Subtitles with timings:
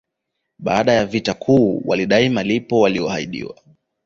[0.59, 3.55] Baada ya vita kuu walidai malipo waliyoahidiwa